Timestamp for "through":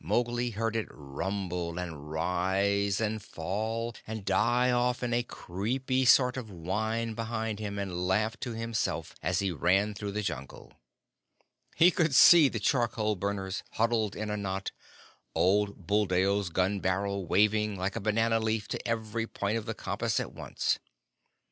9.94-10.10